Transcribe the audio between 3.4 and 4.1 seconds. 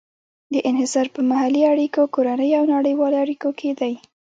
کې دی.